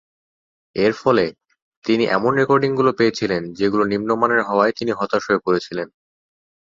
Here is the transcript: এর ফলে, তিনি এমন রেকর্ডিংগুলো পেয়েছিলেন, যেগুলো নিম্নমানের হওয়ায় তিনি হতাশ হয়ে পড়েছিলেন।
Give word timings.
এর 0.75 0.93
ফলে, 0.93 1.25
তিনি 1.85 2.03
এমন 2.07 2.31
রেকর্ডিংগুলো 2.35 2.91
পেয়েছিলেন, 2.93 3.53
যেগুলো 3.53 3.83
নিম্নমানের 3.85 4.41
হওয়ায় 4.43 4.73
তিনি 4.75 4.91
হতাশ 4.91 5.23
হয়ে 5.29 5.43
পড়েছিলেন। 5.45 5.87